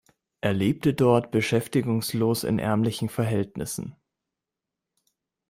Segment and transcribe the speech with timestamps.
[0.39, 3.95] Er lebte dort beschäftigungslos in ärmlichen Verhältnissen.